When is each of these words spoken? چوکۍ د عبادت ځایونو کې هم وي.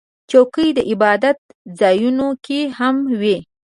چوکۍ 0.31 0.69
د 0.77 0.79
عبادت 0.91 1.37
ځایونو 1.79 2.27
کې 2.45 2.59
هم 2.77 2.95
وي. 3.19 3.37